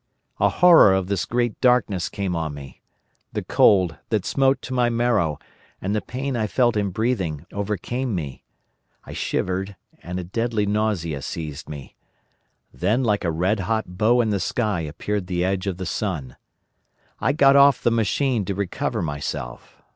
[0.39, 2.81] "A horror of this great darkness came on me.
[3.33, 5.37] The cold, that smote to my marrow,
[5.79, 8.43] and the pain I felt in breathing, overcame me.
[9.03, 11.95] I shivered, and a deadly nausea seized me.
[12.73, 16.35] Then like a red hot bow in the sky appeared the edge of the sun.
[17.19, 19.83] I got off the machine to recover myself.